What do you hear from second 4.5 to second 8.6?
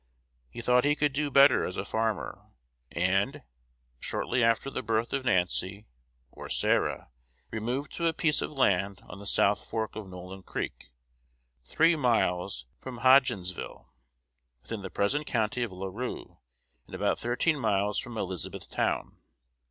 the birth of Nancy (or Sarah), removed to a piece of